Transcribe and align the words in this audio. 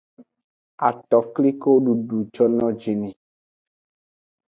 Atokliko 0.87 1.69
dudu 1.85 2.19
jono 2.35 2.67
ji 2.79 2.93
ni. 3.01 3.09